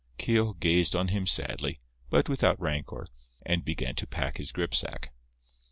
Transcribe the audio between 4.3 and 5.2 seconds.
his gripsack.